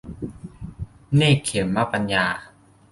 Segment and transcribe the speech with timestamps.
[1.15, 2.25] เนกขัมมะปัญญา